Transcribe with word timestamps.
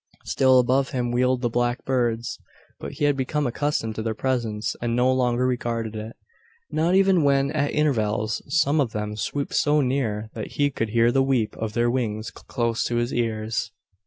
Still 0.23 0.57
above 0.57 0.89
him 0.89 1.11
wheeled 1.11 1.41
the 1.43 1.49
black 1.51 1.85
birds; 1.85 2.39
but 2.79 2.93
he 2.93 3.05
had 3.05 3.15
become 3.15 3.45
accustomed 3.45 3.93
to 3.93 4.01
their 4.01 4.15
presence, 4.15 4.75
and 4.81 4.95
no 4.95 5.13
longer 5.13 5.45
regarded 5.45 5.95
it 5.95 6.15
not 6.71 6.95
even 6.95 7.23
when, 7.23 7.51
at 7.51 7.69
intervals, 7.69 8.41
some 8.47 8.81
of 8.81 8.93
them 8.93 9.15
swooped 9.15 9.53
so 9.53 9.79
near, 9.79 10.31
that 10.33 10.53
he 10.53 10.71
could 10.71 10.89
hear 10.89 11.11
the 11.11 11.21
"wheep" 11.21 11.55
of 11.55 11.73
their 11.73 11.91
wings 11.91 12.31
close 12.31 12.83
to 12.85 12.95
his 12.95 13.13
ears. 13.13 13.69